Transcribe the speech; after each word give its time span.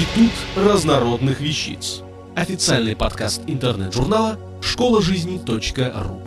Институт 0.00 0.32
разнородных 0.56 1.40
вещиц. 1.42 2.00
Официальный 2.34 2.96
подкаст 2.96 3.42
интернет-журнала 3.46 4.38
школа 4.62 5.02
жизни.ру. 5.02 6.22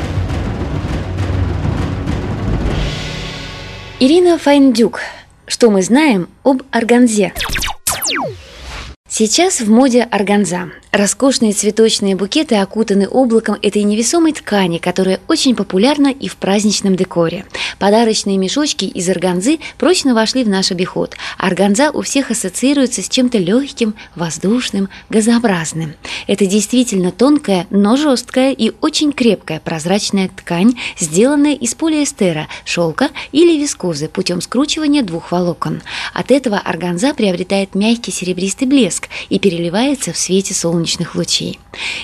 Ирина 4.00 4.38
Файндюк. 4.38 5.00
Что 5.48 5.72
мы 5.72 5.82
знаем 5.82 6.30
об 6.44 6.62
органзе? 6.72 7.34
Сейчас 9.16 9.62
в 9.62 9.70
моде 9.70 10.02
органза. 10.02 10.72
Роскошные 10.92 11.54
цветочные 11.54 12.16
букеты 12.16 12.56
окутаны 12.56 13.08
облаком 13.08 13.58
этой 13.62 13.84
невесомой 13.84 14.34
ткани, 14.34 14.80
которая 14.80 15.20
очень 15.28 15.56
популярна 15.56 16.08
и 16.08 16.28
в 16.28 16.36
праздничном 16.38 16.96
декоре. 16.96 17.46
Подарочные 17.78 18.38
мешочки 18.38 18.86
из 18.86 19.08
органзы 19.10 19.60
прочно 19.78 20.16
вошли 20.16 20.44
в 20.44 20.50
наш 20.50 20.72
обиход. 20.72 21.16
Органза 21.38 21.92
у 21.92 22.02
всех 22.02 22.32
ассоциируется 22.32 23.04
с 23.04 23.10
чем-то 23.10 23.38
легким, 23.38 23.94
воздушным, 24.16 24.90
газообразным. 25.10 25.94
Это 26.26 26.48
действительно 26.48 27.12
тонкая, 27.12 27.68
но 27.70 27.98
жесткая 27.98 28.52
и 28.52 28.72
очень 28.82 29.12
крепкая 29.12 29.60
прозрачная 29.60 30.30
ткань, 30.36 30.74
сделанная 30.98 31.54
из 31.54 31.76
полиэстера, 31.76 32.48
шелка 32.66 33.10
или 33.32 33.60
вискозы 33.60 34.08
путем 34.08 34.42
скручивания 34.42 35.04
двух 35.04 35.32
волокон. 35.32 35.84
От 36.16 36.32
этого 36.32 36.58
органза 36.58 37.14
приобретает 37.14 37.76
мягкий 37.76 38.12
серебристый 38.12 38.68
блеск 38.68 39.03
и 39.30 39.40
переливается 39.40 40.14
в 40.14 40.18
свете 40.18 40.54
солнечных 40.54 41.16
лучей. 41.16 41.60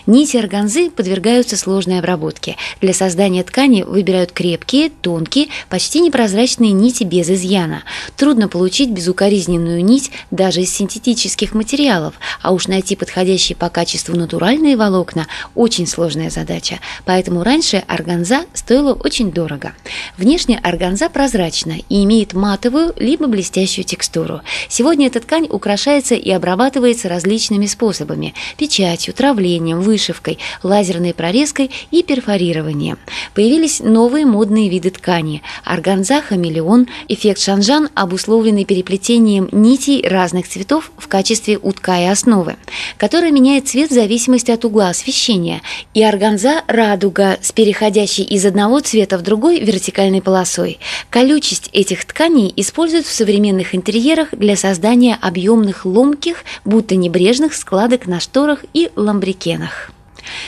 Нити 0.05 0.37
органзы 0.37 0.89
подвергаются 0.89 1.57
сложной 1.57 1.99
обработке. 1.99 2.55
Для 2.81 2.93
создания 2.93 3.43
ткани 3.43 3.83
выбирают 3.83 4.31
крепкие, 4.31 4.89
тонкие, 4.89 5.47
почти 5.69 5.99
непрозрачные 5.99 6.71
нити 6.71 7.03
без 7.03 7.29
изъяна. 7.29 7.83
Трудно 8.15 8.47
получить 8.47 8.89
безукоризненную 8.89 9.83
нить 9.83 10.11
даже 10.31 10.61
из 10.61 10.73
синтетических 10.73 11.53
материалов, 11.53 12.15
а 12.41 12.51
уж 12.51 12.67
найти 12.67 12.95
подходящие 12.95 13.55
по 13.55 13.69
качеству 13.69 14.15
натуральные 14.15 14.77
волокна– 14.77 15.27
очень 15.55 15.87
сложная 15.87 16.29
задача. 16.29 16.79
Поэтому 17.05 17.43
раньше 17.43 17.83
органза 17.87 18.45
стоила 18.53 18.93
очень 18.93 19.31
дорого. 19.31 19.73
Внешне 20.17 20.59
органза 20.61 21.09
прозрачна 21.09 21.75
и 21.89 22.03
имеет 22.03 22.33
матовую 22.33 22.93
либо 22.97 23.27
блестящую 23.27 23.85
текстуру. 23.85 24.41
Сегодня 24.67 25.07
эта 25.07 25.19
ткань 25.19 25.47
украшается 25.49 26.15
и 26.15 26.31
обрабатывается 26.31 26.88
различными 27.05 27.65
способами– 27.65 28.33
печатью, 28.57 29.13
травлением, 29.13 29.81
вышивкой, 29.81 30.39
лазерной 30.63 31.13
прорезкой 31.13 31.71
и 31.91 32.03
перфорированием. 32.03 32.97
Появились 33.33 33.79
новые 33.79 34.25
модные 34.25 34.69
виды 34.69 34.89
ткани– 34.89 35.41
органза, 35.63 36.21
хамелеон, 36.21 36.87
эффект 37.07 37.41
шанжан, 37.41 37.89
обусловленный 37.93 38.65
переплетением 38.65 39.49
нитей 39.51 40.07
разных 40.07 40.47
цветов 40.47 40.91
в 40.97 41.07
качестве 41.07 41.57
утка 41.57 41.99
и 41.99 42.05
основы, 42.05 42.55
которая 42.97 43.31
меняет 43.31 43.67
цвет 43.67 43.91
в 43.91 43.93
зависимости 43.93 44.51
от 44.51 44.65
угла 44.65 44.89
освещения, 44.89 45.61
и 45.93 46.03
органза 46.03 46.63
радуга 46.67 47.37
с 47.41 47.51
переходящей 47.51 48.23
из 48.23 48.45
одного 48.45 48.79
цвета 48.79 49.17
в 49.17 49.21
другой 49.21 49.59
вертикальной 49.59 50.21
полосой. 50.21 50.79
Колючесть 51.09 51.69
этих 51.73 52.05
тканей 52.05 52.53
используют 52.55 53.05
в 53.05 53.11
современных 53.11 53.75
интерьерах 53.75 54.29
для 54.31 54.55
создания 54.55 55.17
объемных 55.19 55.85
ломких, 55.85 56.43
будто 56.79 56.95
небрежных 56.95 57.55
складок 57.55 58.07
на 58.07 58.21
шторах 58.21 58.63
и 58.73 58.89
ламбрикенах. 58.95 59.91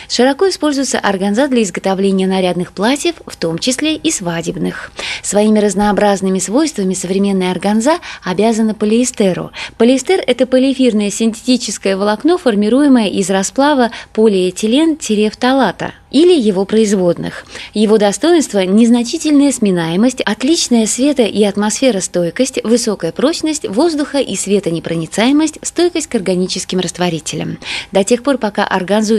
Широко 0.09 0.49
используется 0.49 0.99
органза 0.99 1.47
для 1.47 1.63
изготовления 1.63 2.27
нарядных 2.27 2.73
платьев, 2.73 3.15
в 3.25 3.35
том 3.35 3.59
числе 3.59 3.95
и 3.95 4.11
свадебных. 4.11 4.91
Своими 5.23 5.59
разнообразными 5.59 6.39
свойствами 6.39 6.93
современная 6.93 7.51
органза 7.51 7.99
обязана 8.23 8.73
полиэстеру. 8.73 9.51
Полиэстер– 9.77 10.23
это 10.27 10.45
полиэфирное 10.45 11.09
синтетическое 11.11 11.97
волокно, 11.97 12.37
формируемое 12.37 13.07
из 13.07 13.29
расплава 13.29 13.91
полиэтилен-терефталата– 14.13 15.93
или 16.11 16.37
его 16.37 16.65
производных. 16.65 17.45
Его 17.73 17.97
достоинство– 17.97 18.59
незначительная 18.65 19.51
сминаемость, 19.51 20.21
отличная 20.21 20.85
света- 20.85 21.23
и 21.23 21.43
атмосферостойкость, 21.43 22.63
высокая 22.63 23.11
прочность 23.11 23.67
воздуха 23.67 24.19
и 24.19 24.35
светонепроницаемость, 24.35 25.59
стойкость 25.63 26.07
к 26.07 26.15
органическим 26.15 26.79
растворителям. 26.79 27.57
До 27.91 28.03
тех 28.03 28.23
пор, 28.23 28.37
пока 28.37 28.65
органзу 28.65 29.15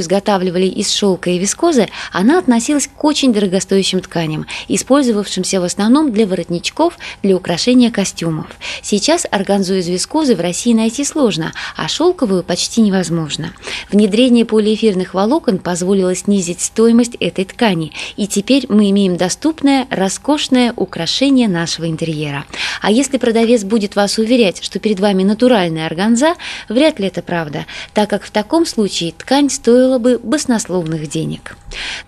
изготавливали 0.52 0.66
из 0.66 0.90
шелка 0.92 1.30
и 1.30 1.38
вискозы, 1.38 1.88
она 2.12 2.38
относилась 2.38 2.88
к 2.88 3.04
очень 3.04 3.32
дорогостоящим 3.32 4.00
тканям, 4.00 4.46
использовавшимся 4.68 5.60
в 5.60 5.64
основном 5.64 6.12
для 6.12 6.26
воротничков, 6.26 6.98
для 7.22 7.36
украшения 7.36 7.90
костюмов. 7.90 8.46
Сейчас 8.82 9.26
органзу 9.30 9.74
из 9.74 9.88
вискозы 9.88 10.34
в 10.34 10.40
России 10.40 10.74
найти 10.74 11.04
сложно, 11.04 11.52
а 11.76 11.88
шелковую 11.88 12.42
почти 12.42 12.80
невозможно. 12.80 13.52
Внедрение 13.92 14.46
полиэфирных 14.46 15.12
волокон 15.12 15.58
позволило 15.58 16.14
снизить 16.14 16.62
стоимость 16.62 17.14
этой 17.20 17.44
ткани, 17.44 17.92
и 18.16 18.26
теперь 18.26 18.64
мы 18.70 18.88
имеем 18.88 19.18
доступное, 19.18 19.86
роскошное 19.90 20.72
украшение 20.74 21.46
нашего 21.46 21.86
интерьера. 21.90 22.46
А 22.80 22.90
если 22.90 23.18
продавец 23.18 23.64
будет 23.64 23.94
вас 23.94 24.16
уверять, 24.16 24.64
что 24.64 24.78
перед 24.78 24.98
вами 24.98 25.24
натуральная 25.24 25.84
органза, 25.84 26.36
вряд 26.70 27.00
ли 27.00 27.08
это 27.08 27.20
правда, 27.20 27.66
так 27.92 28.08
как 28.08 28.24
в 28.24 28.30
таком 28.30 28.64
случае 28.64 29.12
ткань 29.12 29.50
стоила 29.50 29.98
бы 29.98 30.18
баснословных 30.22 31.06
денег. 31.10 31.58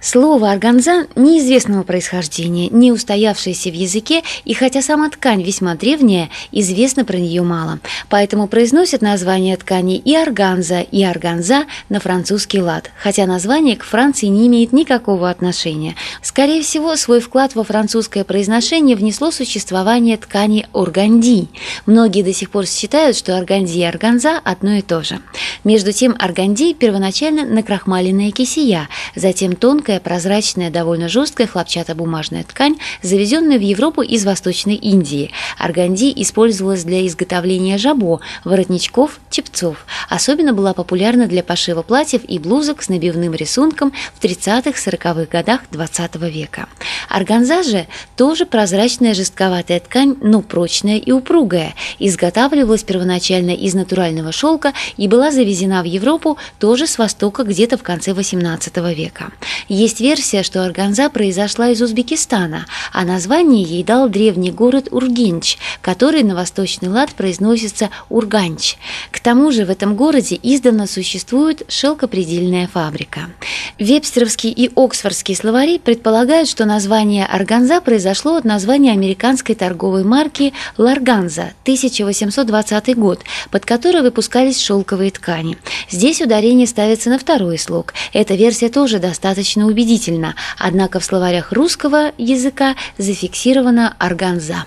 Слово 0.00 0.52
органза 0.52 1.06
неизвестного 1.16 1.82
происхождения, 1.82 2.68
не 2.68 2.92
устоявшееся 2.92 3.70
в 3.70 3.74
языке, 3.74 4.22
и 4.44 4.54
хотя 4.54 4.80
сама 4.80 5.10
ткань 5.10 5.42
весьма 5.42 5.74
древняя, 5.74 6.30
известно 6.50 7.04
про 7.04 7.18
нее 7.18 7.42
мало. 7.42 7.78
Поэтому 8.08 8.48
произносят 8.48 9.02
название 9.02 9.56
ткани 9.56 9.96
и 9.96 10.14
органза, 10.14 10.80
и 10.80 11.02
органза 11.02 11.64
на 11.88 12.00
французский 12.00 12.60
лад, 12.60 12.90
хотя 12.98 13.26
название 13.26 13.76
к 13.76 13.84
Франции 13.84 14.26
не 14.26 14.46
имеет 14.46 14.72
никакого 14.72 15.30
отношения. 15.30 15.94
Скорее 16.22 16.62
всего, 16.62 16.96
свой 16.96 17.20
вклад 17.20 17.54
во 17.54 17.64
французское 17.64 18.24
произношение 18.24 18.96
внесло 18.96 19.30
существование 19.30 20.16
ткани 20.16 20.66
органди. 20.72 21.48
Многие 21.86 22.22
до 22.22 22.32
сих 22.32 22.50
пор 22.50 22.66
считают, 22.66 23.16
что 23.16 23.36
органди 23.36 23.78
и 23.78 23.82
органза 23.82 24.40
одно 24.42 24.72
и 24.72 24.82
то 24.82 25.02
же. 25.02 25.20
Между 25.64 25.92
тем, 25.92 26.16
органди 26.18 26.74
первоначально 26.74 27.44
накрахмаленная 27.44 28.30
кисия, 28.30 28.88
затем 29.14 29.56
тонкая, 29.56 30.00
прозрачная, 30.00 30.70
довольно 30.70 31.08
жесткая 31.08 31.46
хлопчатобумажная 31.46 32.44
ткань, 32.44 32.76
завезенная 33.02 33.58
в 33.58 33.62
Европу 33.62 34.02
из 34.02 34.24
Восточной 34.24 34.74
Индии. 34.74 35.30
Органди 35.58 36.12
использовалась 36.16 36.84
для 36.84 37.06
изготовления 37.06 37.78
жабо, 37.78 38.20
воротничков, 38.44 39.20
чепцов. 39.30 39.86
Особенно 40.08 40.52
была 40.52 40.74
популярна 40.74 41.26
для 41.26 41.42
пошива 41.64 41.82
платьев 41.82 42.22
и 42.28 42.38
блузок 42.38 42.82
с 42.82 42.90
набивным 42.90 43.32
рисунком 43.32 43.92
в 44.14 44.20
30 44.20 44.44
30-40-х 44.44 45.26
годах 45.30 45.60
XX 45.70 46.18
-го 46.18 46.30
века. 46.30 46.68
Органза 47.08 47.62
же 47.62 47.86
тоже 48.16 48.44
прозрачная 48.44 49.14
жестковатая 49.14 49.80
ткань, 49.80 50.16
но 50.20 50.42
прочная 50.42 50.98
и 50.98 51.12
упругая. 51.12 51.74
Изготавливалась 51.98 52.82
первоначально 52.82 53.52
из 53.52 53.74
натурального 53.74 54.32
шелка 54.32 54.72
и 54.98 55.08
была 55.08 55.30
завезена 55.30 55.82
в 55.82 55.86
Европу 55.86 56.36
тоже 56.58 56.86
с 56.86 56.98
востока 56.98 57.44
где-то 57.44 57.78
в 57.78 57.82
конце 57.82 58.10
XVIII 58.10 58.94
века. 58.94 59.32
Есть 59.68 60.00
версия, 60.00 60.42
что 60.42 60.64
органза 60.64 61.08
произошла 61.08 61.70
из 61.70 61.80
Узбекистана, 61.80 62.66
а 62.92 63.04
название 63.04 63.62
ей 63.62 63.84
дал 63.84 64.08
древний 64.08 64.50
город 64.50 64.88
Ургенч, 64.90 65.56
который 65.80 66.22
на 66.22 66.34
восточный 66.34 66.88
лад 66.88 67.14
произносится 67.14 67.88
Урганч. 68.10 68.76
К 69.10 69.20
тому 69.20 69.50
же 69.52 69.64
в 69.64 69.70
этом 69.70 69.96
городе 69.96 70.38
издавна 70.42 70.86
существует 70.86 71.53
шелкопредельная 71.68 72.66
фабрика. 72.66 73.30
Вебстеровский 73.78 74.50
и 74.50 74.70
Оксфордский 74.74 75.34
словари 75.34 75.78
предполагают, 75.78 76.48
что 76.48 76.64
название 76.64 77.26
органза 77.26 77.80
произошло 77.80 78.36
от 78.36 78.44
названия 78.44 78.92
американской 78.92 79.54
торговой 79.54 80.04
марки 80.04 80.52
Ларганза 80.76 81.52
1820 81.62 82.96
год, 82.96 83.20
под 83.50 83.64
которой 83.64 84.02
выпускались 84.02 84.60
шелковые 84.60 85.10
ткани. 85.10 85.58
Здесь 85.90 86.20
ударение 86.20 86.66
ставится 86.66 87.10
на 87.10 87.18
второй 87.18 87.58
слог. 87.58 87.94
Эта 88.12 88.34
версия 88.34 88.68
тоже 88.68 88.98
достаточно 88.98 89.66
убедительна, 89.66 90.34
однако 90.58 91.00
в 91.00 91.04
словарях 91.04 91.52
русского 91.52 92.12
языка 92.18 92.76
зафиксирована 92.98 93.94
органза. 93.98 94.66